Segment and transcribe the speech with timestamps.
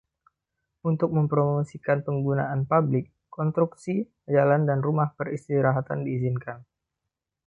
[0.89, 3.05] Untuk mempromosikan penggunaan publik,
[3.35, 3.93] konstruksi
[4.35, 6.57] jalan dan rumah peristirahatan diizinkan.